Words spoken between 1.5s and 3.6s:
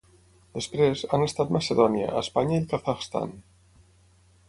Macedònia, Espanya i el Kazakhstan.